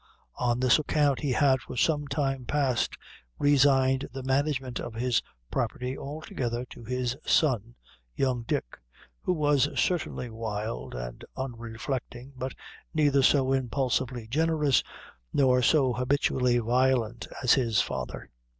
[0.39, 2.97] On this account he had for some time past
[3.37, 7.75] resigned the management of his property altogether to his son,
[8.15, 8.79] young Dick,
[9.21, 12.55] who was certainly wild and unreflecting, but
[12.95, 14.81] neither so impulsively generous,
[15.33, 18.31] nor so habitually violent as his father.